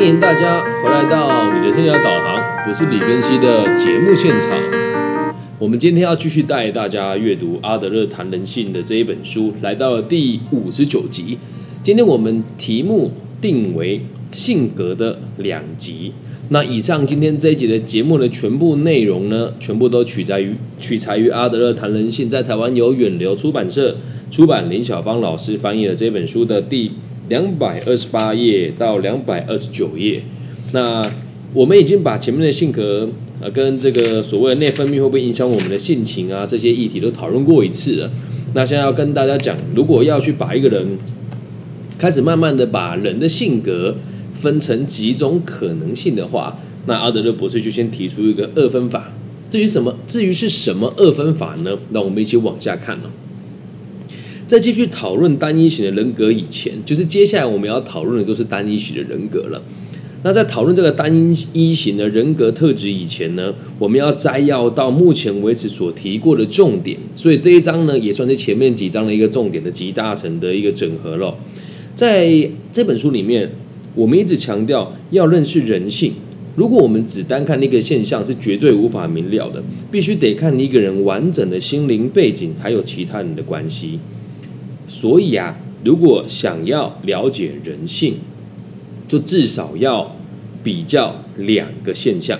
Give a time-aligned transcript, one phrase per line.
[0.00, 4.58] 欢迎大家回来到你的生涯导航，我是李根熙的节目现场。
[5.58, 11.36] 我们今天要继续带大家阅读阿德勒谈人性的这一本书，来到了第五十九集。
[11.82, 14.00] 今天我们题目定为
[14.32, 16.14] 性格的两极。
[16.48, 23.98] 那以上今天这一集的节目的全部内容呢，全部都取材于取材于阿德勒谈人性，在台湾由远流出版社
[24.30, 26.92] 出版，林小芳老师翻译了这本书的第
[27.30, 30.22] 两百二十八页到两百二十九页。
[30.72, 31.10] 那
[31.54, 33.08] 我们已经把前面的性格
[33.40, 38.10] 呃跟这个所谓的内分泌会不会影响我们的性情啊这些议题都讨论过一次了。
[38.52, 40.98] 那现在要跟大家讲，如果要去把一个人
[41.96, 43.96] 开始慢慢的把人的性格。
[44.32, 49.12] 分成几种可能性的话，那阿德勒博士就先提出一个二分法。
[49.50, 51.76] 至于什么，至于是什么二分法呢？
[51.92, 53.10] 让我们一起往下看了。
[54.50, 59.62] 在继续讨论单一型的人格以前，就是接下来我们要讨论的都是单一型的人格了。
[60.24, 66.98] 那在讨论这个单一型的人格特质以前呢，我们要摘要到目前为止所提过的重点。
[67.14, 71.32] 所以这一章呢，也算是前面几章的一个重点的集大成的一个整合了。
[71.94, 73.48] 在这本书里面。
[73.96, 76.12] 我们一直强调要认识人性。
[76.54, 79.60] 如果我们只单看那个现象，是绝对无法明了的。
[79.90, 83.98] 必须得看你一个人完整的心灵背景，还有其他人的关系。
[84.90, 88.14] 所以啊，如果想要了解人性，
[89.06, 90.16] 就至少要
[90.64, 92.36] 比较两个现象，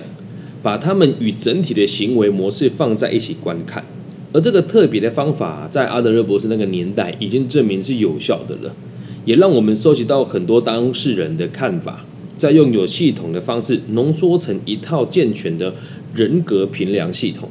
[0.61, 3.85] 把他们与整体的行为模式放在一起观看。
[4.33, 8.75] 而这个特别的方法，在阿德勒博士那个年代已经证明是有效的了。
[9.23, 15.73] 也让我们收集到很多当事人的看法，再用有系统的方式浓缩成一套健全的
[16.13, 17.47] 人格评量系统。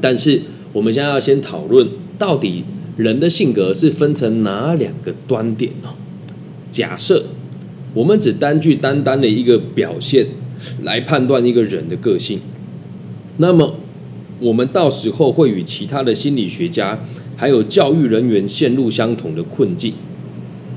[0.00, 1.88] 但是，我们现在要先讨论，
[2.18, 2.64] 到底
[3.00, 5.88] 人的性格是分成哪两个端点呢？
[6.70, 7.24] 假设
[7.94, 10.26] 我们只单据单单的一个表现
[10.82, 12.38] 来判断一个人的个性，
[13.38, 13.74] 那么
[14.38, 17.02] 我们到时候会与其他的心理学家
[17.36, 19.94] 还有教育人员陷入相同的困境。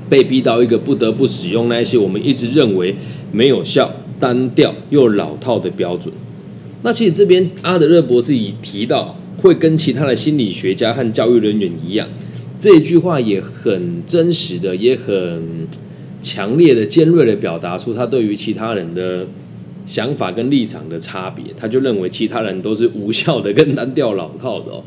[0.06, 2.94] 被逼到一个不得不使用那些我们一直认为
[3.32, 6.12] 没有效、单调又老套的标准。
[6.82, 12.08] 那其实这边阿德勒博士已提到，会跟其他的心理学家和教育人员一样，
[12.58, 15.66] 这一句话也很真实的，也很
[16.22, 19.26] 强烈的、尖锐的表达出他对于其他人的
[19.86, 21.44] 想法跟立场的差别。
[21.56, 24.84] 他就认为其他人都是无效的、跟单调老套的哦。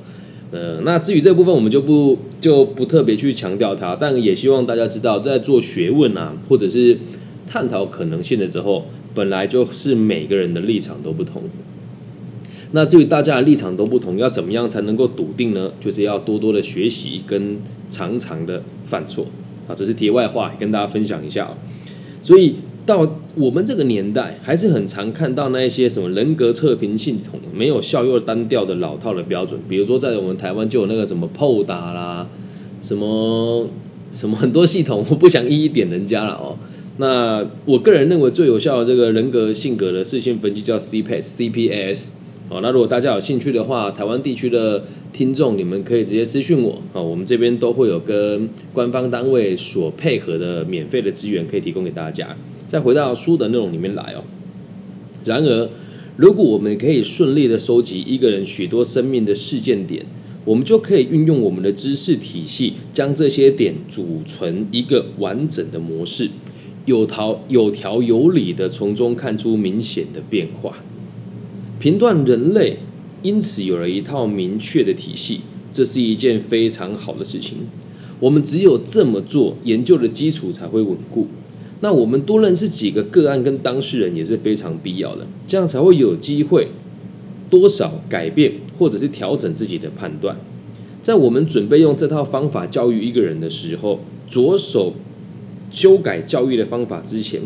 [0.50, 6.98] 呃，那至于这部分，我们就不就不特别去强调它，但也希望大家知道，在做学问啊，或者是
[7.46, 11.44] 探讨可能性的时候，本来就是每个人的立场都不同。
[12.72, 15.72] 那至于大家的立场都不同，要怎么样才能够笃定呢？
[15.80, 17.58] 就是要多多的学习跟
[17.90, 19.26] 常常的犯错
[19.68, 21.56] 啊，这是题外话，跟大家分享一下。
[22.22, 22.56] 所以。
[22.88, 23.06] 到
[23.36, 29.60] 我们这个年代，还是很常看到那一些什么人格测评系统没有效又单调的老套的标准。
[29.68, 32.30] 比如说，在我们台湾就有那个什么 PO 达啦，
[32.82, 33.68] 什么
[34.14, 36.58] 什么很多系统，我不想一一点人家了哦。
[36.96, 42.12] 那我个人认为最有效的这个人格性格的视线分析叫 CPS，CPS。
[42.50, 52.38] 好，那如果大家有兴趣的话，台湾地区的听众，你们可以直接私讯我啊，我们这边都会有跟官方单位所配合的免费的资源可以提供给大家。
[52.66, 54.24] 再回到书的内容里面来哦。
[55.26, 55.70] 然而，
[56.16, 60.06] 如果我们可以顺利的收集一个人许多生命的事件点，
[60.46, 66.30] 我们就可以运用我们的知识体系，将这些点组成一个完整的模式，
[66.86, 70.78] 有条有条有理的从中看出明显的变化。
[71.80, 72.78] 评断人类
[73.22, 77.58] 因此有了一套明确的体系，这是一件非常好的事情。
[78.20, 81.28] 我们只有这么做，研究的基础才会稳固。
[81.82, 86.70] 那我们多认识几个个案跟当事人也是非常必要的，这样才会有机会
[87.50, 90.40] 多少改变或者是调整自己的判断。
[91.04, 94.94] 在我们准备用这套方法教育一个人的时候，着手
[95.70, 97.42] 修改教育的方法之前，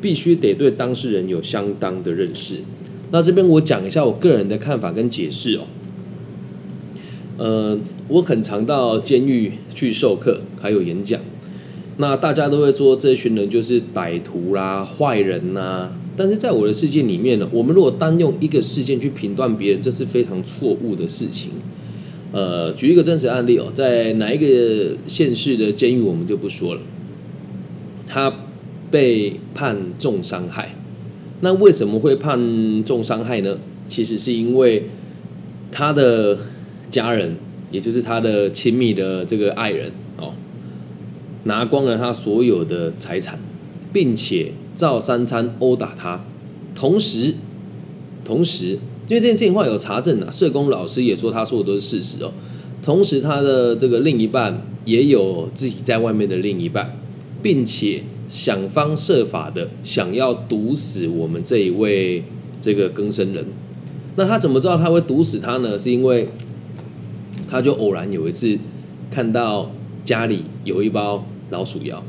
[0.00, 2.56] 必须得对当事人有相当的认识。
[3.10, 5.62] 那这边我讲一下我个人的看法跟解释哦。
[7.36, 7.78] 呃，
[8.08, 11.20] 我很常到监狱去授课，还有演讲。
[11.96, 21.50] 那大家都会说这群人就是歹徒啦、坏人呐，但是在我的世界里面呢，我们如果单用一个事件去评断别人，这是非常错误的事情。
[22.32, 26.80] 呃，举一个真实案例哦，在哪一个县市的监狱我们就不说了，
[28.08, 28.32] 他
[28.90, 30.74] 被判重伤害。
[31.44, 33.58] 那为什么会判重伤害呢？
[33.86, 34.88] 其实是因为
[35.70, 36.38] 他的
[36.90, 37.36] 家人，
[37.70, 40.32] 也就是他的亲密的这个爱人哦。
[41.42, 43.38] 拿光了他所有的财产，
[43.92, 46.24] 并且照三餐殴打他，
[46.74, 47.34] 同时，
[48.24, 52.32] 同时，因为这件事情话有查证啊，社工老师也说他说的都是事实哦。
[52.80, 56.98] 同时，他的这个另一半也有自己在外面的另一半，
[57.42, 62.24] 并且想方设法的想要毒死我们这一位
[62.60, 63.46] 这个更生人。
[64.16, 65.78] 那他怎么知道他会毒死他呢？
[65.78, 66.28] 是因为
[67.48, 68.58] 他就偶然有一次
[69.10, 69.70] 看到
[70.04, 72.02] 家里有一包老鼠药，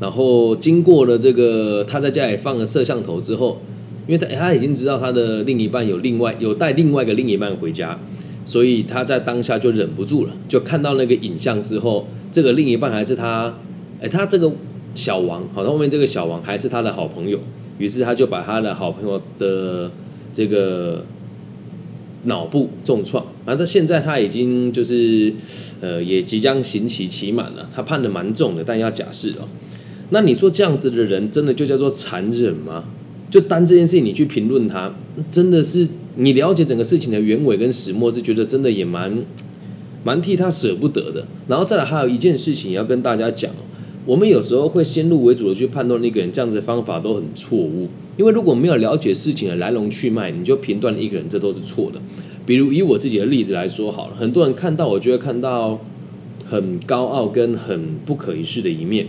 [0.00, 3.60] 然后经过了这个他在家里放了摄像头之后，
[4.06, 7.98] 因为他他已经知道他的另一半有另外有带另外一个另一半回家。
[8.46, 13.54] 所以他在当下就忍不住了，就看到那个影像之后，这个另一半还是他，
[14.02, 14.52] 哎，他这个
[14.94, 17.40] 小王，好，后面这个小王还是他的好朋友，
[17.78, 19.90] 于是他就把他的好朋友的
[20.32, 21.04] 这个
[22.24, 25.32] 脑部重创，反正现在他已经就是，
[25.80, 29.48] 呃，也即将刑期期满了，他判的蛮重的，但要假释哦。
[30.10, 32.84] 那你说这样子的人，真的就叫做残忍吗？
[33.30, 34.94] 就单这件事情，你去评论他，
[35.30, 35.88] 真的是。
[36.16, 39.12] 你了解整个事情的原委跟始末，是觉得真的也蛮
[40.04, 41.26] 蛮替他舍不得的。
[41.48, 43.50] 然后再来还有一件事情要跟大家讲，
[44.06, 47.88] 我们有时候会先入为主的去判断一个人，这样子的方法都很错误。
[48.16, 52.00] 因为如果没有了解事情的来龙去脉，你就评断一个人，这都是错的。
[52.44, 55.80] 比如以我自己的例子来说好了，很多人看到我就会看到
[56.44, 59.06] 很高傲跟很不可一世的一面，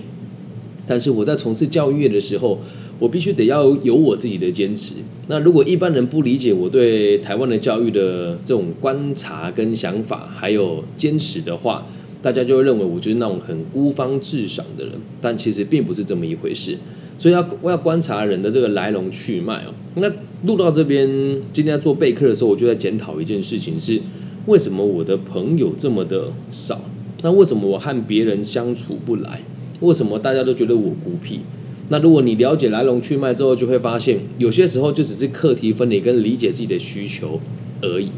[0.88, 2.60] 但是我在从事教育业的时候。
[2.98, 4.96] 我必须得要有我自己的坚持。
[5.28, 11.86] 那如果一般人不理解我对台湾的教育的这种观察跟想法，还有坚持的话，
[12.26, 14.96] 大家就会认为我就是那种很孤芳自赏的人。
[15.22, 16.76] 但其实并不是这么一回事。
[17.20, 19.74] 所以要我要观察人的这个来龙去脉哦。
[19.94, 20.12] 那
[20.48, 21.08] 录到这边，
[21.54, 24.02] 今天做备课的时候，我就在检讨一件事情：是
[24.48, 26.82] 为什么我的朋友这么的少？
[27.22, 29.42] 那为什么我和别人相处不来？
[29.82, 31.42] 为什么大家都觉得我孤僻？
[31.90, 37.40] 那如果你了解来龙去脉之后，就会发现有些时候就只是课题分离跟理解自己的需求
[37.82, 38.10] 而已。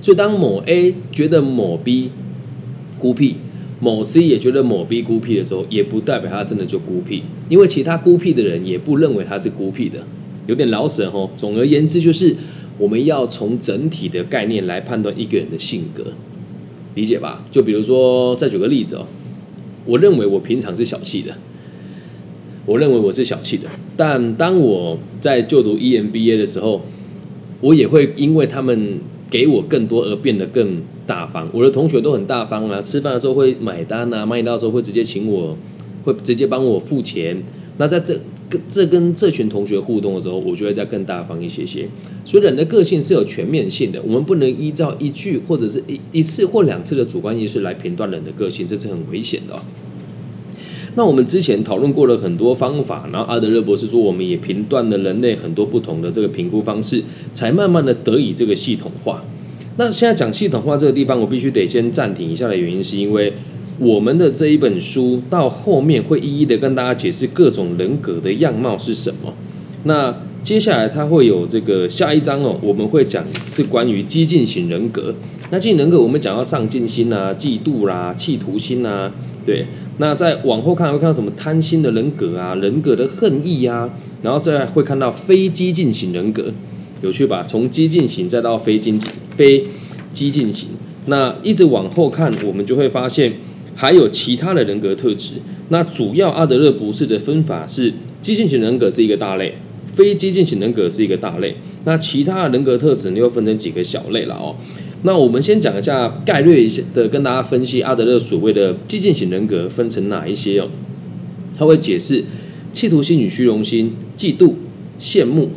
[0.00, 2.10] 所以当某 A 觉得某 B
[2.98, 3.36] 孤僻，
[3.80, 10.04] 某 C 也觉得某 B 孤僻的时候，也不代表他真的就孤僻，因为其他孤僻的人也不认为他是孤僻的。
[10.46, 11.28] 有点老神哦。
[11.34, 12.34] 总而言之，就是
[12.78, 16.04] 我们要从整体的概念来判断一个人的性格，
[16.94, 17.44] 理解吧？
[17.50, 19.06] 就比如说，再举个例子哦，
[19.86, 21.36] 我认为我平常是小气的。
[22.66, 26.80] 我认为我是小气的，但当我在就读 EMBA 的时候，
[27.60, 31.48] 我也会因为他们给我更多而变得更大方。
[31.52, 35.56] 我的同学都很大方啊，吃饭的时候会买单啊，买到时候会直接请我，
[36.04, 37.42] 会直接帮我付钱。
[37.76, 41.88] 那在这跟这跟这群同学互动的时候，我就会再更大方一些些。
[42.24, 49.60] 所以人的个性是有全面性的，我们不能依照一句或者是一一次或两次的主观意识来评断人的个性，这是很危险的。
[50.96, 57.02] 那我们之前讨论过了很多方法，然后阿德勒博士说，我们也评断了人类很多不同的这个评估方式，
[57.32, 59.24] 才慢慢的得以这个系统化。
[59.76, 63.32] 那现在讲系统化这个地方，我必须得先暂停一下的原因，是因为
[63.78, 69.34] 我们的这一本书到后面会一一的跟大家解释各种人格的样貌是什么。
[69.82, 75.14] 那接下来它会有这个下一章哦，我们会讲是关于激进型人格。
[75.50, 79.12] 那激进人格我们讲到上进心啊、嫉妒啦、企图心啊。
[79.44, 79.66] 对，
[79.98, 83.90] 那再往后看会看到什么贪心的人格啊，人格的恨意啊，
[84.22, 86.52] 然后再会看到非激进型人格，
[87.02, 87.44] 有趣吧？
[87.46, 89.64] 从激进型再到非激进非
[90.12, 90.68] 激进型，
[91.06, 93.34] 那一直往后看，我们就会发现
[93.74, 95.34] 还有其他的人格特质。
[95.68, 99.54] 那主要阿德勒博士的分法是，激进型人格是一个大类，
[99.92, 104.56] 非激进型人格是一个大类，那其他的人格特质呢又分成几个小类了哦。
[105.02, 110.68] 那我们先讲一下概略一些的，跟大家分析阿德勒所谓的激进型人格分成哪一些哦。
[111.56, 112.24] 他会解释
[112.72, 114.54] 企图心与虚荣心、嫉妒、
[114.98, 115.50] 羡慕、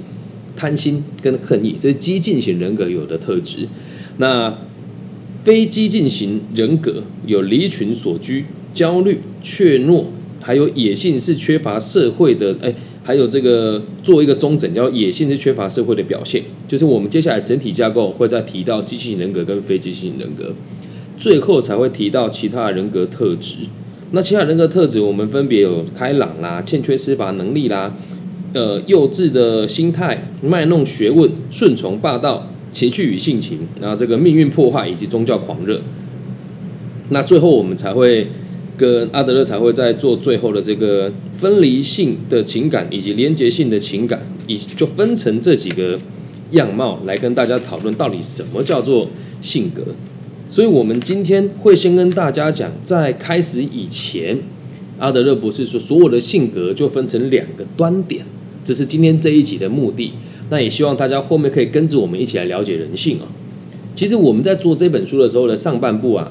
[0.57, 3.69] 贪心跟恨意，这是激进型人格有的特质。
[4.17, 4.57] 那
[5.45, 10.07] 非激进型人格有离群所居、焦虑、怯懦，
[10.41, 12.75] 还有野性，是缺乏社会的哎。
[13.03, 20.53] 还有这个做一个中整，叫野性是缺乏社会的表现，就是我们接下来整体架构会再提到机器型人格跟非机器型人格，
[21.17, 23.59] 最后才会提到其他人格特质。
[24.11, 27.95] 那其他人格特质，我们分别有开朗啦、欠缺司法能力啦、
[28.53, 35.81] 呃幼稚的心态、卖弄学问、顺从霸道、情绪与性情，然后这个命运破坏以及宗教狂热。
[37.09, 38.27] 那最后我们才会。
[38.77, 45.99] 跟阿德勒才会在做最后的这个分离性的情感以及连结性的情感，以就分成这几个
[46.51, 49.09] 样貌来跟大家讨论到底什么叫做
[49.41, 49.81] 性格。
[50.47, 54.37] 所以，我们今天会先跟大家讲，在开始以前，
[54.99, 58.23] 阿德勒博士说，所有的性格就分成两个端点，
[58.67, 60.11] 这是今天这一集的目的。
[60.49, 63.27] 那也希望大家后面可以跟着我们一起来了解人性啊。
[63.95, 66.29] 其实我们在做这本书的时候的上半部啊，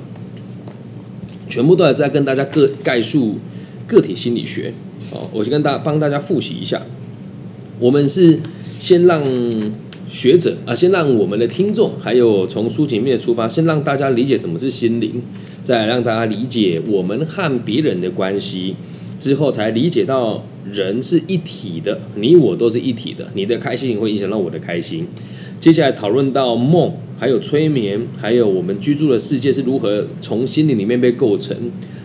[1.48, 3.36] 全部都还在跟大家个概述
[3.86, 4.74] 个体心理学
[5.10, 5.30] 哦。
[5.32, 6.82] 我就跟大帮大家复习一下，
[7.80, 8.38] 我们是
[8.78, 9.22] 先让
[10.10, 15.22] 学者啊，先让我们的听众，还有从书籍面出发，先让大家理解什么是心灵，
[15.64, 18.76] 再让大家理解我们和别人的关系，
[19.18, 20.44] 之后才理解到。
[20.72, 23.30] 人是一体的，你我都是一体的。
[23.34, 25.06] 你的开心会影响到我的开心。
[25.60, 31.56] 接下来讨论到梦，还有催眠，还有我们居住的世界是如何从心灵里面被构成。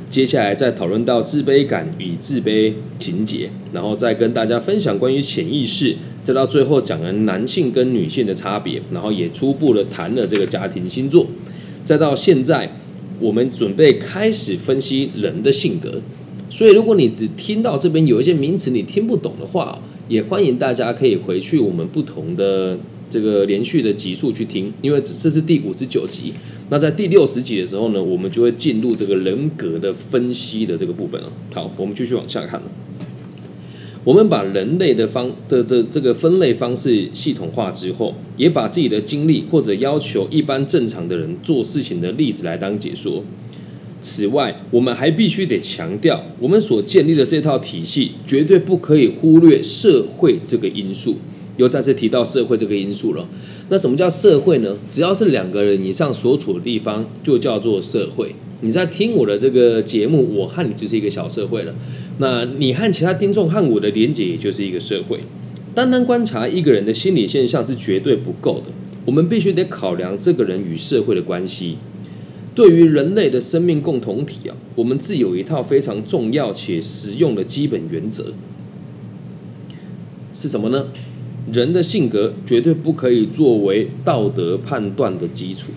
[0.08, 5.96] 接下来再讨论到自卑感与自卑情节，然后再跟大家分享关于潜意识。
[6.22, 11.26] 再到最后讲了男性跟女性的差别，然后也初步的谈了这个家庭星座。
[11.84, 12.78] 再到现在，
[13.20, 16.00] 我们准备开始分析人的性格。
[16.52, 22.78] 所以，如果你只听到这边有一些名词你听不懂的话，也欢迎大家可以回去我们不同的
[23.10, 26.34] 这个连续的集数去听，因为这是第五十九集。
[26.70, 31.32] 那在第六十集的时候呢，我们就会进入这个人格的分析的这个部分了。
[31.54, 32.62] 好，我们继续往下看。
[34.04, 43.24] 我们把人类的方的这这个分类方式系统化之后，也把自己的经历或者要求一般正常的人做事情的例子来当解说。
[44.02, 51.18] 此外，我们还必须得强调，我们所建立的这套体系绝对不可以忽略社会这个因素。
[51.58, 53.28] 又再次提到社会这个因素了。
[53.70, 54.76] 那什么叫社会呢？
[54.90, 58.34] 只要是两个人以上所处的地方，就叫做社会。
[58.62, 61.76] 你在听我的这个节目，我和你就是一个小社会了。
[62.18, 65.20] 那你和其他听众和我的连接，也就是一个社会。
[65.76, 68.72] 单单观察一个人的心理现象是绝对不够的，
[69.06, 71.78] 我们必须得考量这个人与社会的关系。
[72.54, 78.34] 对于人类的生命共同体啊，我们自有一套非常重要且实用的基本原则，
[80.34, 80.88] 是什么呢？
[81.52, 85.72] 人的性格绝对不可以作为道德判断的基础，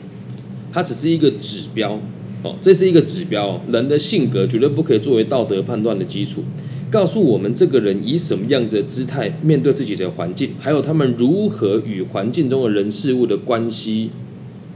[0.73, 2.00] 它只是一个指标
[2.43, 3.61] 哦，这是一个指标。
[3.71, 6.43] 人的性格绝对不可以作为道德判断的基础，
[6.90, 14.11] 告诉我们这个人以什么样子的姿态面对自己的环境，还有他们如何与环境中的人事物的关系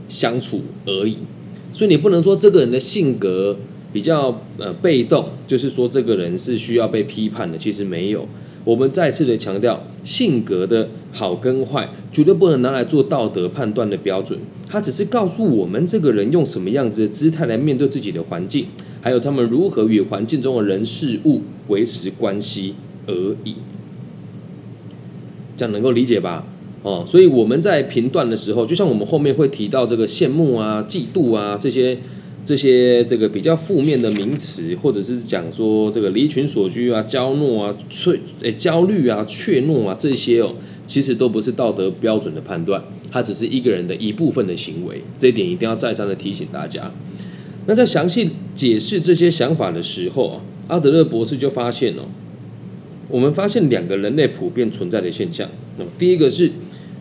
[0.07, 1.17] 相处而已。
[1.71, 3.57] 所以你不能说这个人的性格
[3.93, 7.57] 比较呃被动，就是说这个人是需要被批判的。
[7.57, 8.27] 其实没有，
[8.65, 14.39] 我们再次的强调，性格的好跟坏绝对不能拿来做道德判断的标准。
[14.67, 18.67] 它只是告诉我们这个人用什么样子的姿态来面对自己的环境，
[19.01, 22.75] 还有他们如何与环境中的人事物维持关系
[23.07, 23.55] 而已。
[25.55, 26.45] 这样能够理解吧？
[26.81, 31.97] 哦，所以我们在评断的时候，就像我们后面会提到这个羡慕啊、嫉妒啊这些
[32.45, 40.55] 这些这个比较负面的名词，或者是讲说这个离群所居啊、骄怒啊、怯诶焦虑啊、怯懦啊这些哦，
[40.85, 42.81] 其实都不是道德标准的判断，
[43.11, 46.93] 它只是一个人的一部分的行为，这一点一定要再三的提醒大家。
[47.67, 52.07] 那在详细解释这些想法的时候啊，阿德勒博士就发现哦，
[53.09, 56.49] 我们发现两个人类普遍存在的现象，那么第一个是。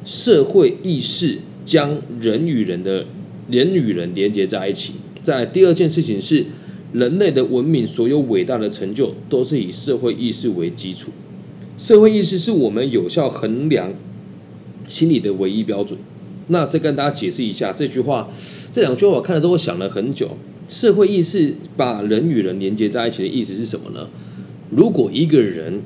[0.09, 1.37] 社会意识
[1.67, 3.05] 将人与人的
[3.51, 4.95] 人与人连接在一起。
[5.23, 6.47] 在第二件事情是，
[6.95, 11.11] 人类的文明所有伟大的成就都是以社会意识为基础。
[11.77, 13.93] 社会意识是我们有效衡量
[14.89, 16.01] 心理的唯一标准。
[16.47, 18.31] 那再跟大家解释一下这句话，
[18.73, 20.39] 这两句话我看了之后，想了很久。
[20.67, 24.09] 社会意识把人与人连接在一起的意思是什么呢？
[24.71, 25.83] 如果一个人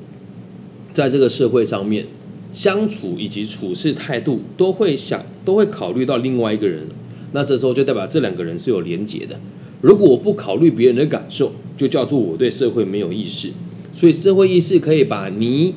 [0.93, 2.07] 在这个社会上面，
[2.53, 6.87] 相处以及处事态度都会想，都会考虑到另外一个人，
[7.33, 9.37] 那这时候就代表这两个人是有连结的。
[9.81, 13.49] 如果我不考虑别人的感受，就叫做我对社会没有意识。
[13.91, 15.75] 所以社会意识可以把你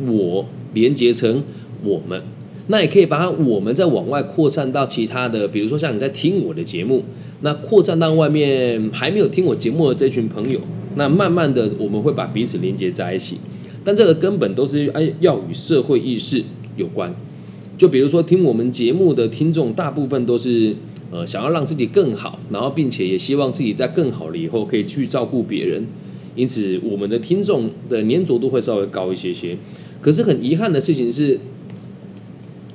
[0.00, 1.42] 我连结成
[1.82, 2.22] 我们，
[2.66, 7.04] 那也可以把我们再往外扩散到其他的，比如说像你在听我的节目，
[7.40, 10.60] 那扩散到外面还没有听我节目的这群朋友，
[10.96, 13.38] 那慢慢的我们会把彼此连接在一起。
[13.86, 16.42] 但这个根本都是哎，要与社会意识
[16.76, 17.14] 有关。
[17.78, 20.74] 就比如说，听我们节目的听众，大部分都是
[21.12, 25.86] 呃想要让自己更好，然后并且也希望自己在更好了以后可以去照顾别人。
[26.34, 29.56] 因此，我们的听众的粘着度会稍微高一些些。
[30.00, 31.38] 可是很遗憾的事情是，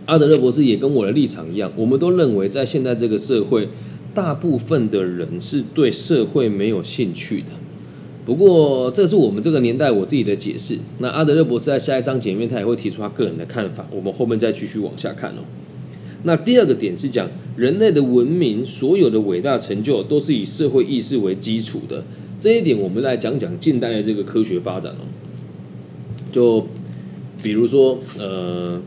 [0.05, 3.67] 阿德勒博士也跟我的立场一样，我们都认为在现在这个社会，
[4.13, 7.47] 大部分的人是对社会没有兴趣的。
[8.25, 10.77] 不过，这是我们这个年代我自己的解释。
[10.99, 13.87] 那阿德勒博士在下一章节里面，他也会提出他个人的看法。
[13.91, 15.41] 我们后面再继续往下看哦。
[16.23, 22.03] 那第二个点是讲人类的文明所有的伟大成就都是以社会意识为基础的。
[22.39, 25.05] 这一点，我们来讲讲近代的这个科学发展哦。
[26.31, 26.67] 就
[27.41, 28.79] 比如说，呃，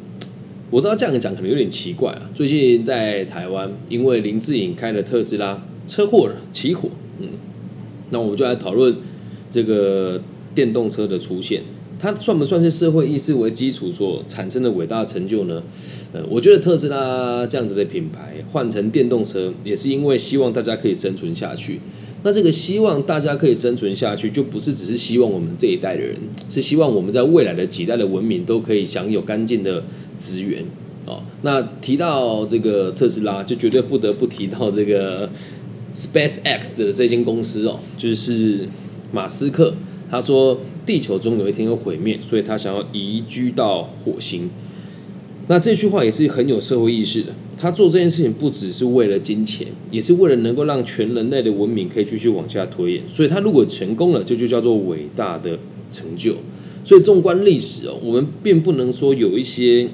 [0.70, 2.30] 我知道这样讲可能有点奇怪啊。
[2.32, 6.88] 最近在台湾，因为林志颖开的特斯拉车祸了，起火，
[7.18, 7.28] 嗯，
[8.10, 8.94] 那我们就来讨论
[9.54, 10.20] 这个
[10.52, 11.62] 电动车的出现。
[12.00, 15.62] 它算不算是社会意识为基础所产生的伟大成就呢？
[16.12, 21.80] 呃，我觉得特斯拉这样子的品牌换成电动车，也是因为希望大家可以生存下去。
[22.24, 26.16] 那这个希望大家可以生存下去，就不是只是希望我们这一代的人，
[26.50, 29.84] 是希望我们在未来的几代的文明都可以享有干净的
[30.18, 30.64] 资源
[31.06, 31.22] 哦。
[31.42, 35.30] 那提到这个特斯拉，就绝对不得不提到这个
[35.94, 38.68] Space X 的这间公司哦，就是
[39.14, 39.74] 马斯克。
[40.10, 44.50] 他说：“地球终有一天会毁灭，所以他想要移居到火星。”
[45.48, 47.32] 那这句话也是很有社会意识的。
[47.56, 53.02] 他做这件事情不只是为了金钱，也是为了能够让全人类的文明可以继续往下推演。
[53.08, 55.58] 所以，他如果成功了，这就叫做伟大的
[55.90, 56.36] 成就。
[56.84, 59.88] 所以，纵观历史哦，我们并不能说有一些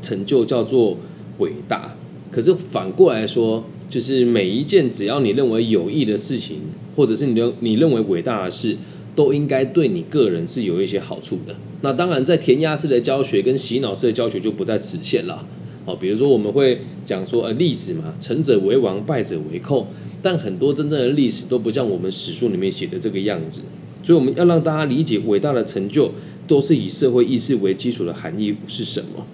[0.00, 0.96] 成就叫做
[1.38, 1.96] 伟大。
[2.30, 6.58] 可是反过来说，就是每一件只要你认为有益的事情，
[6.98, 8.76] 或者是你认你认为伟大的事。
[9.14, 11.52] 都应该对你个人是有一些好处的。
[11.80, 15.44] 那当然，在填鸭式的教学跟洗脑式的教学就不在此限了。
[15.86, 19.88] 哦，比如说我们会讲说，呃，历史嘛，成者为王，败者为寇。
[20.22, 23.62] 但很多真正的历史都不像我们史书里面写的这个样子。
[24.04, 26.12] 所以我们要让大家理解，伟大的成就
[26.46, 29.26] 都是以社会意识为基础的含义是什么？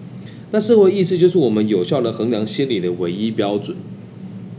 [0.50, 3.76] 那社会意识就是我们有效的衡量心理的唯一标准。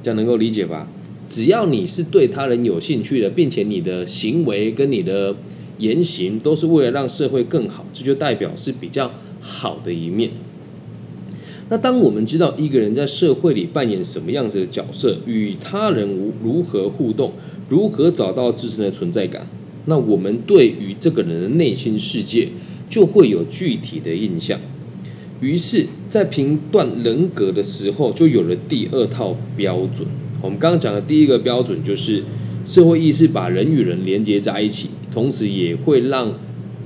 [0.03, 0.87] 这样能够理解吧？
[1.27, 5.35] 只要你是对他人有兴趣的，并且你的行为跟你的
[5.79, 10.31] 言行都是为了让社会更好，这就代表是比较好的一面。
[11.69, 16.07] 那当我们知道一个人在社会里扮演什么样子的角色，与他人
[16.43, 17.33] 如何互动，
[17.67, 19.47] 如何找到自身的存在感，
[19.85, 22.49] 那我们对于这个人的内心世界
[22.87, 24.59] 就会有具体的印象。
[25.41, 30.07] 于是，在评断人格的时候，就有了第二套标准。
[30.45, 32.23] 我们刚刚讲的第一个标准就是
[32.63, 36.33] 社会意识把人与人连接在一起，同时也会让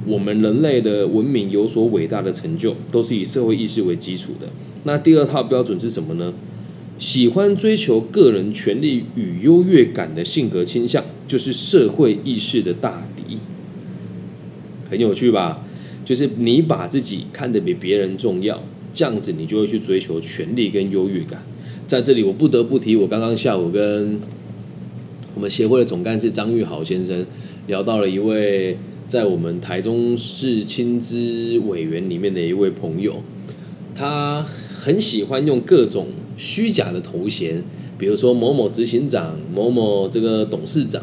[0.07, 4.47] 我们人类的文明有所伟大的成就，都是以社会意识为基础的。
[4.85, 6.33] 那第二套标准是什么呢？
[6.97, 13.37] 喜欢追求个人权利与优越感的性格倾向，就是社会意识的大敌。
[14.89, 15.65] 很有趣吧？
[16.03, 21.43] 就是你把自己看得比别人重要，这样子你就会去追求权利跟优越感。
[21.89, 24.19] 在这里，我不得不提，我刚刚下午跟
[25.33, 27.25] 我们协会的总干事张玉豪先生
[27.65, 33.23] 聊到了一位在我们台中市亲资委员里面的一位朋友，
[33.95, 34.45] 他
[34.79, 37.63] 很喜欢用各种虚假的头衔，
[37.97, 41.01] 比如说某某执行长、某某这个董事长，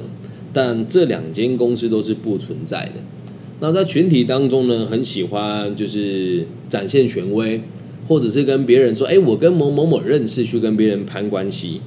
[0.53, 3.03] 但这两间公司都是不存在的。
[3.59, 7.61] 那在群体当中呢，很喜欢就是展现权威。
[8.07, 11.81] 或者是跟别人说，哎，我跟某某某认识，去跟别人攀关系。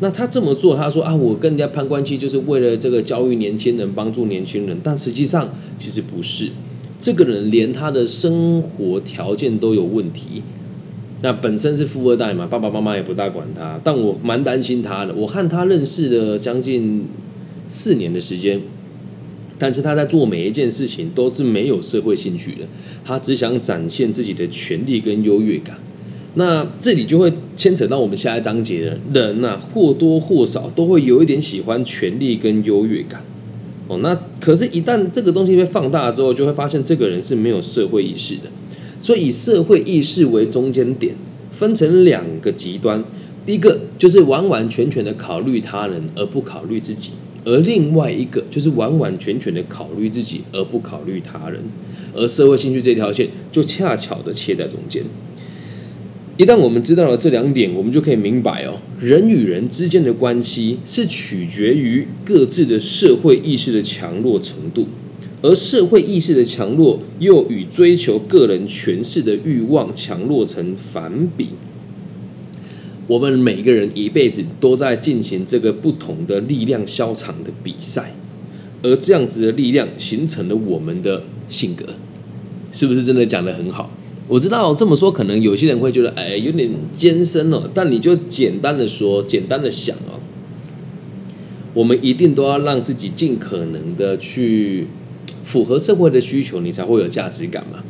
[0.00, 4.78] 那他这么做，他说啊，我跟人家攀关系，就是为了这个教育年轻人，帮助年轻人。
[4.82, 6.48] 但实际上，其实不是。
[6.98, 10.42] 这个人连他的生活条件都有问题。
[11.22, 13.78] 那本身是富二代嘛，爸爸妈妈也不大管他。
[13.84, 15.14] 但我蛮担心他的。
[15.14, 17.06] 我和他认识了将近
[17.68, 18.60] 四年的时间。
[19.60, 22.66] 但是他在做每一件事情都是没有社会兴趣的，
[23.04, 25.78] 他只想展现自己的权利跟优越感。
[26.34, 33.22] 那这里就会牵扯到我们下一章节的人呐，或多或少都会有一点喜欢权力跟优越感。
[33.88, 38.42] 哦，那可是，一旦这个东西被放大之后，就会发现这个人是没有社会意识的。
[39.00, 41.16] 所以，以社会意识为中间点，
[41.50, 43.02] 分成两个极端，
[43.46, 47.10] 一个就是完完全全的考虑他人而不考虑自己。
[47.44, 51.62] 而另外一个就是完完全全的考虑自己而不考虑他人，
[52.14, 55.02] 而社会兴趣这条线就恰巧的切在中间。
[56.36, 64.86] 一旦我们知道了这两点，我们就可以明白哦，人与人之间的关系是取决于各自的社会意识的强弱程度，
[65.42, 71.50] 而社会意识的强弱又与追求个人权势的欲望强弱成反比。
[73.10, 78.14] 我们每个人一辈子都在进行这个不同的力量消场的比赛，
[78.84, 81.84] 而这样子的力量形成了我们的性格，
[82.70, 83.90] 是不是真的讲的很好？
[84.28, 90.20] 我知道这么说可能有些人会觉得哎有点艰深哦，但你就简单的说，简单的想哦，
[91.74, 94.86] 我们一定都要让自己尽可能的去
[95.42, 97.82] 符合社会的需求，你才会有价值感嘛。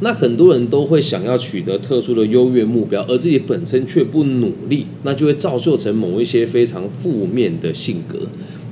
[0.00, 8.18] 那很多人都会想要取得特殊的优越目标，而自己本身却不努力，那就会造就成某一些非常负面的性格。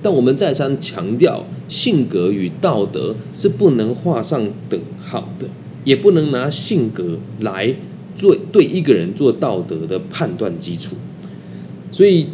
[0.03, 5.47] 但我们再三强调，性格与道德是不能画上等号的，
[5.85, 7.75] 也不能拿性格来
[8.15, 10.97] 做对一个人做道德的判断基础。
[11.91, 12.27] 所以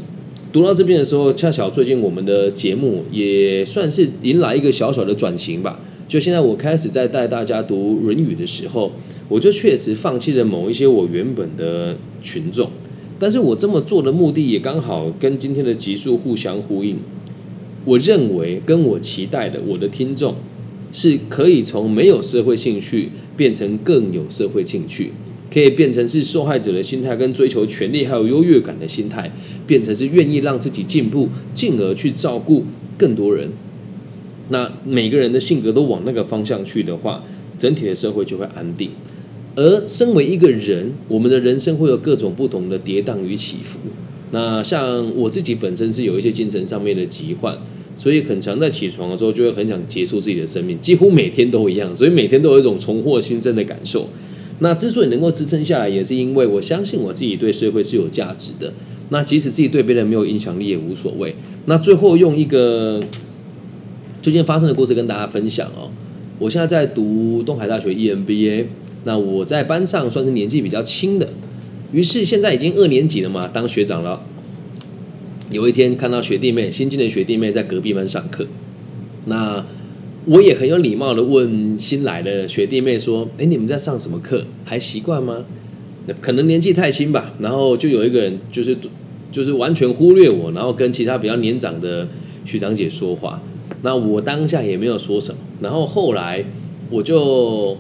[0.53, 5.79] 读到这边的时候，恰巧最近我们的节目也算是迎来一个小小的转型吧。
[6.11, 8.91] 就现在我开始在带大家读《论语》的时候，
[9.29, 12.69] 我就确实放弃了某一些我原本的群众，
[13.17, 16.97] 但是我这么做的目的也刚好跟今天的集数互相呼应。
[17.85, 20.35] 我认为跟我期待的我的听众
[20.93, 25.13] 是可以从没有社会兴趣变成更有社会兴趣，
[25.49, 29.33] 可以变成是受害者的心态跟追求权利还有优越感的心态，
[29.65, 32.65] 变成是愿意让自己进步，进而去照顾
[32.99, 33.53] 更多人。
[34.51, 37.25] 那每个人的性格都往那个方向去的话，
[37.57, 38.91] 整体的社会就会安定。
[39.57, 43.79] 而身为一个人，我们的人生会有各种不同的跌宕与起伏。
[44.33, 47.59] 那像我自己本身是有一些精神上面的疾患，
[47.97, 54.09] 所以很常在起床的时候就会很想结束自己的生命，几乎每天都一样，所以每天都有一种重获新生的感受。
[54.61, 58.73] 那之所以能够支撑下来，也是因为我相信我自己对社会是有价值的。
[59.11, 61.35] 那即使自己对别人没有影响力也无所谓。
[61.67, 63.01] 那最后用一个。
[64.23, 65.91] 最近发生的故事跟大家分享哦。
[66.39, 68.67] 我现在在读东海大学 EMBA，
[69.05, 71.27] 那我在班上算是年纪比较轻的，
[71.91, 74.23] 于是现在已经二年级了嘛，当学长了。
[75.51, 78.47] 有一天看到学弟妹新进的学弟妹在隔壁班上课，
[79.25, 79.65] 那
[80.27, 84.45] 我也很有礼貌的问新来的学弟妹说：“哎，你们在上什么课？
[84.65, 85.47] 还习惯吗？”
[86.21, 88.77] 可能年纪太轻吧，然后就有一个人就是
[89.33, 92.07] 就是完全忽略我，然后跟其他比较年长的
[92.45, 93.43] 学长姐说话。
[93.83, 96.45] 那我当下也没有说什么，然后后来
[96.91, 97.77] 我就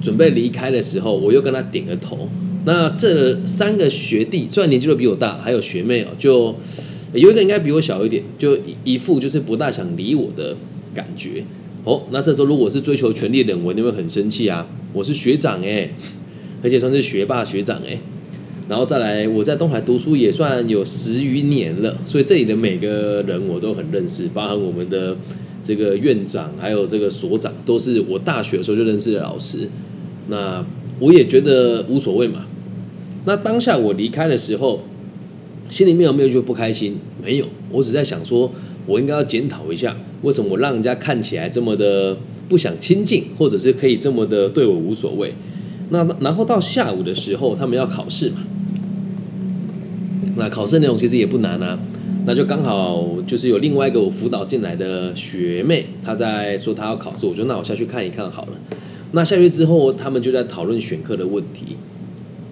[0.00, 2.28] 准备离开的时候，我又跟他点个头。
[2.64, 6.54] 那这三个学弟虽然年纪都比我大，还有学妹哦，就
[7.12, 10.56] 有一个应该比我小一点，就一副就是不大想理我的
[10.92, 11.44] 感觉。
[11.84, 14.66] 哦，那这时候如果是追求权力的人，我一定会很生气啊！
[14.92, 15.88] 我是学长哎，
[16.60, 17.96] 而且算是学霸学长哎。
[18.68, 25.16] 然后再来，我在东海读书也算有十余年了，所以这里的每个人我都很认识，包含我们的
[25.62, 29.68] 这个院长，还有这个所长，都是我大学的时候就认识的老师。
[30.28, 30.66] 那
[30.98, 32.46] 我也觉得无所谓嘛。
[33.24, 34.82] 那当下我离开的时候，
[35.68, 36.96] 心里面有没有就不开心？
[37.22, 38.50] 没有，我只在想说，
[38.86, 42.16] 我应该要检讨一下，为什么我让人家看起来这么的
[42.48, 45.32] 不想亲近，或者是可以这么的对我无所谓。
[45.90, 48.38] 那然后到下午的时候，他们要考试嘛。
[50.36, 51.78] 那考试内容其实也不难啊，
[52.26, 58.52] 那就刚好就是有另外一个我辅导进来的学妹，她在说她要考试，我就那我下去看一看好了。
[59.12, 61.76] 那下去之后，他们就在讨论选课的问题。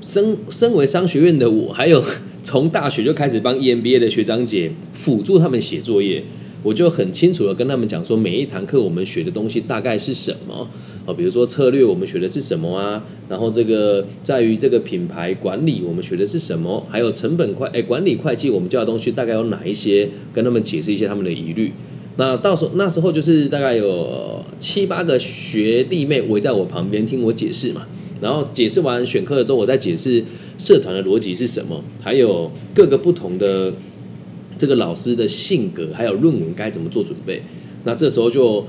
[0.01, 2.03] 身身为商学院的我，还有
[2.43, 6.23] 从大学就开始帮 EMBA 的学长姐辅助他们写作业。
[6.65, 10.67] 我就很清楚的跟他们讲说，每一堂课我们学的东西大概是什么
[11.05, 21.71] 哦，比如说策略我们学的是什么啊，然后这个在于这个品牌管理我们学的是什么，还有成本会哎管理会计我们教的东西大概有哪一些，跟他们解释一些他们的疑虑。
[22.17, 27.87] 那到时候那时候就是大概有七八个学弟妹围在我旁边听我解释嘛，
[28.23, 30.25] 然后解释完选课了之后，我再解释
[30.57, 33.71] 社团的逻辑是什么，还有各个不同的。
[34.57, 37.43] 这个老师的性格，还有论文该怎么做准备？
[37.85, 38.67] 那这时候就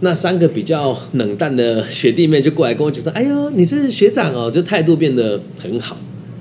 [0.00, 5.96] 那三个比较冷淡的学弟妹就过来跟我讲说：“哎呦，你是学长哦！”就态度变得很好。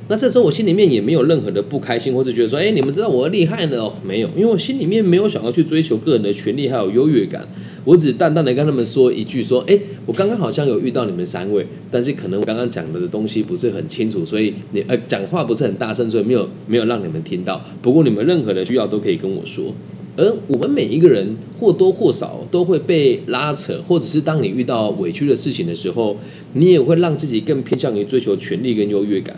[0.07, 7.47] 那这时候我心里面也没有任何的不开心，或是觉得说：“哎，你们知道我厉害呢？”哦，没有，因为我心里面没有想要去追求个人的权利还有优越感。
[7.83, 17.59] 我只淡淡的跟他们说一句：“说，哎，我刚刚好像有遇到你们三位，但是可能我刚刚讲的东西不是很清楚，所以你呃讲话不是很大声，所以没有没有让你们听到。
[17.81, 19.73] 不过你们任何的需要都可以跟我说。
[20.17, 26.15] 而我们每一个人或多或少都会被拉扯，或者是当你遇到委屈的事情的时候，
[26.53, 29.35] 你也会让自己更偏向于追求权利跟优越感。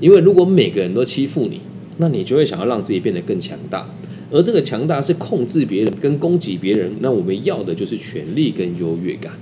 [0.00, 1.60] 因为如果每个人都欺负你，
[1.98, 3.88] 那你就会想要让自己变得更强大。”
[4.28, 9.32] 而这个强大是控制别人跟攻击别人，那我们要的就是权力跟优越感，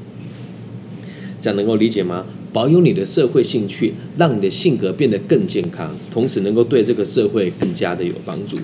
[1.40, 2.26] 这样能够理解吗？
[2.52, 8.58] 保有你的社会兴趣，让你的性格变得更健康，同时能够对这个社会更加的有帮助。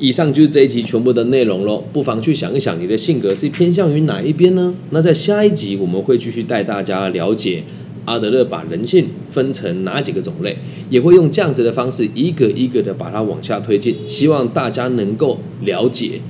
[0.00, 4.74] 以上就是这一集全部的内容喽，不妨去想一想，你的性格是偏向于哪一边呢？
[4.90, 7.62] 那在下一集我们会继续带大家了解。
[8.04, 10.56] 阿德勒把人性分成哪几个种类，
[10.88, 16.20] 也会用这样子的方式一个一个的把它往下推进，希望大家能够了解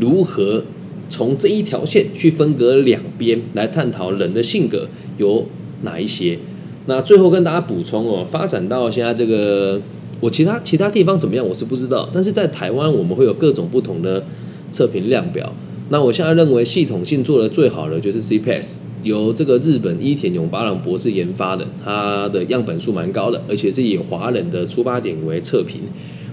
[0.00, 0.64] 如何
[1.08, 5.46] 从这一条线去分隔两边来探讨人的性格有
[5.82, 6.38] 哪一些。
[6.86, 9.80] 那最后跟大家补充哦，发展到现在这个，
[10.20, 14.24] 我其他其他地方怎么样我是不知道，但是在台湾我们会有各种不同的。
[14.72, 15.54] 测评量表。
[15.88, 25.82] 那我现在认为系统性做的最好的就是 CPAS 由这个日本伊田勇八郎博士研发的，它的样本数蛮高的，而且是以华人的出发点为测评。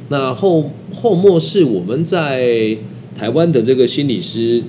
[0.10, 2.78] 那后后末是我们在
[3.16, 4.64] 台湾的这个心理师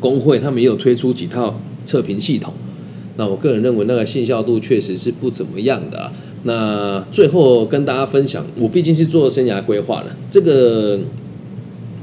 [0.00, 2.52] 工会，他们也有推出几套测评系统。
[3.16, 6.10] 那我个人认为那个信效度确实是不怎么样的。
[6.42, 10.98] 那最后跟大家分享，我毕竟是做生涯规划的，这个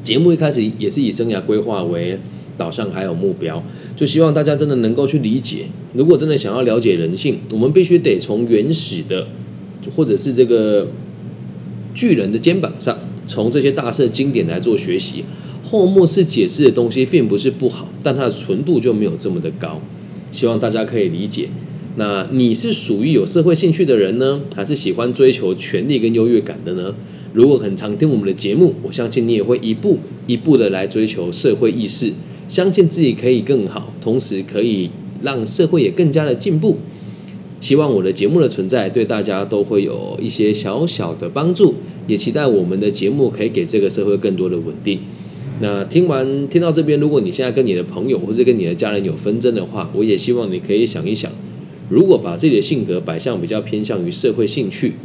[0.02, 2.18] 节目一开始也是以生涯规划为
[2.58, 3.64] 导向还有目标，
[3.96, 5.66] 就希望大家真的能够去理解。
[5.94, 9.28] 如果真的想要了解人性，我们必须得从原始的，
[9.96, 10.88] 或者是这个
[11.94, 15.24] 巨人的肩膀上，从这些大师经典来做学习。
[15.64, 19.82] 后末世解释的东西并不是不好，但它的纯度就没有这么的高。
[20.32, 21.50] 希望大家可以理解。
[21.98, 26.96] 那你是属于有社会兴趣的人呢，还是喜欢追求权力跟优越感的呢？
[27.34, 32.12] 如果很常听我们的节目，我相信你也会一步一步的来追求社会意识，
[32.52, 34.90] 相信自己可以更好，同时可以
[35.22, 36.78] 让社会也更加的进步。
[37.62, 41.76] 希望我的节目的存在对大家都会有一些小小的帮助，
[42.08, 45.00] 也期待我们的节目可以给这个社会更多的稳定。
[45.62, 51.32] 那听完听到这边，如果你现在跟你的朋友或者跟你的家人有纷争的话，我也希望你可以想一想，
[51.88, 54.96] 如果把自己的性格摆向比较偏向于社会兴趣，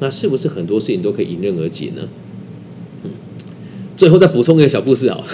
[0.00, 2.08] 那是不是很多事情都可以迎刃而解呢？
[3.04, 3.10] 嗯，
[3.96, 5.24] 最后再补充一个小故事啊，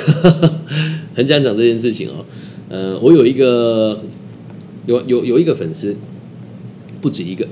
[1.20, 2.24] 很想讲这件事情哦。
[2.70, 4.00] 呃，我有一个
[4.86, 5.94] 有有有一个粉丝，
[7.02, 7.46] 不止一个，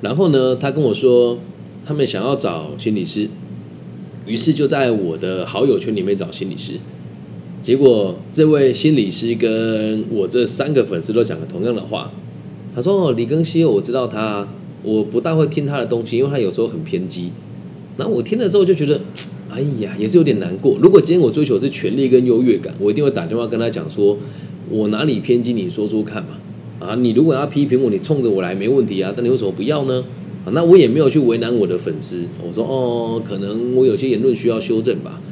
[0.00, 1.38] 然后呢，他跟我说，
[1.84, 3.28] 他们想要找心理师。
[4.26, 6.72] 于是就在我的好友圈里面找心理师，
[7.62, 12.10] 结果这位心理师跟我这三个粉丝都讲了同样的话。
[12.74, 14.48] 他说：“哦，李庚希，我知道他，
[14.82, 17.30] 我不大会听他的东西，因为他有时候很偏激。”
[17.96, 19.00] 然后我听了之后就觉得，
[19.56, 20.76] 哎呀，也是有点难过。
[20.82, 24.18] 如果今天我追求是权力跟优越感，我一定会打电话跟他讲说，
[24.68, 26.38] 我哪里偏激，你说说看嘛。
[26.78, 30.04] 啊，你如果要批评我，你冲着我来没问题啊，但你为什么不要呢？
[30.44, 35.22] 啊那我也没有去为难我的粉丝，我说哦，可能我有些言论需要修正吧。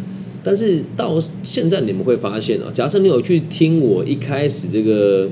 [0.42, 5.28] 但是到现在你们会发现啊，假设你有去听我一开始这个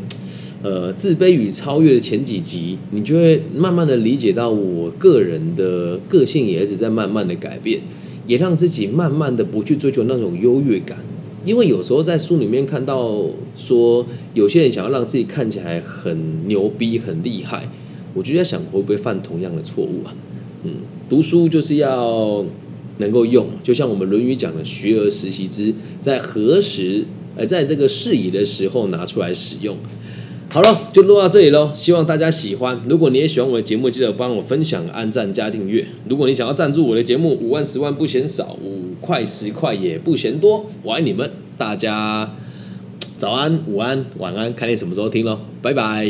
[0.63, 7.81] 呃自卑与超越的前几集，你就会慢慢的理解到我个人的个性也一直在慢慢的改变，
[8.27, 10.99] 也让自己慢慢的不去追求那种优越感。
[11.45, 13.21] 因为有时候在书里面看到
[13.57, 17.69] 说，有些人想要让自己看起来很牛逼、很厉害。
[18.15, 20.15] 我就在想，会不会犯同样的错误啊？
[20.65, 20.75] 嗯，
[21.09, 22.45] 读书就是要
[22.99, 27.05] 能够用，就像我们《论语》讲的“学而时习之”，在何时，
[27.35, 29.77] 呃，在这个适宜的时候拿出来使用。
[30.53, 31.73] 好了，就录到这里喽。
[31.75, 32.79] 希望大家喜欢。
[32.87, 35.83] 如果你也喜欢我的节目，记得帮我分享、按赞、加订阅。
[36.07, 40.67] 如果你想要赞助我的节目，五万、十万不嫌少，五块、十块也不嫌多。
[40.83, 42.35] 我爱你们，大家
[43.17, 45.39] 早安、午安、晚安，看你什么时候听喽。
[45.63, 46.07] 拜拜。